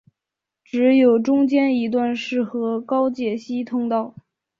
[0.63, 4.15] 只有中间一段适合高解析通道。